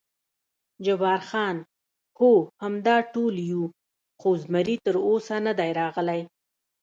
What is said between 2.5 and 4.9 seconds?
همدا ټول یو، خو زمري